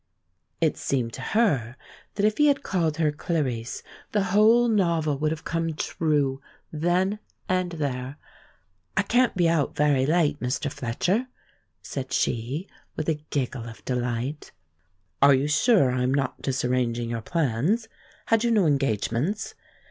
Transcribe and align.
It 0.59 0.77
seemed 0.77 1.13
to 1.13 1.21
her 1.21 1.75
that 2.15 2.25
if 2.25 2.39
he 2.39 2.47
had 2.47 2.63
called 2.63 2.97
her 2.97 3.11
Clarice 3.11 3.83
the 4.13 4.23
whole 4.33 4.67
novel 4.67 5.19
would 5.19 5.29
have 5.29 5.43
come 5.43 5.75
true 5.75 6.41
then 6.73 7.19
and 7.47 7.73
there. 7.73 8.17
"I 8.97 9.03
can't 9.03 9.35
be 9.37 9.47
out 9.47 9.75
very 9.75 10.07
late, 10.07 10.39
Mr. 10.39 10.71
Fletcher," 10.73 11.27
said 11.83 12.11
she, 12.13 12.67
with 12.95 13.09
a 13.09 13.23
giggle 13.29 13.69
of 13.69 13.85
delight. 13.85 14.51
"Are 15.21 15.35
you 15.35 15.47
sure 15.47 15.91
I 15.91 16.01
am 16.01 16.15
not 16.15 16.41
disarranging 16.41 17.11
your 17.11 17.21
plans? 17.21 17.87
Had 18.29 18.43
you 18.43 18.49
no 18.49 18.65
engagements?" 18.65 19.53